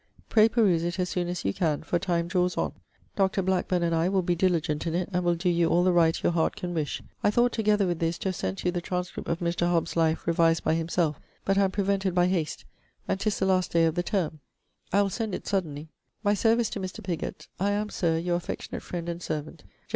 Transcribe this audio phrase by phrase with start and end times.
[0.29, 2.73] Pray peruse it as soon as you can, for time drawes on.
[3.15, 3.43] Dr.
[3.43, 6.23] Blackburne and I will be diligent in it and will doe you all the right
[6.23, 7.03] your heart can wish.
[7.23, 9.67] I thought together with this to have sent you the transcript of Mr.
[9.69, 12.65] Hobbes' life revised by himselfe but am prevented by hast,
[13.07, 14.39] and 'tis the last day of the terme.
[14.91, 15.89] I will send it suddenly.
[16.23, 17.03] My service to Mr.
[17.03, 17.47] Pigot.
[17.59, 19.69] I am, Sir, your affectionate friend and servant, JO.